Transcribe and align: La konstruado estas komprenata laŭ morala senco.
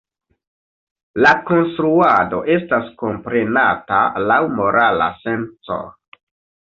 La 1.25 1.33
konstruado 1.49 2.39
estas 2.55 2.89
komprenata 3.03 4.01
laŭ 4.33 4.41
morala 4.59 5.11
senco. 5.27 5.83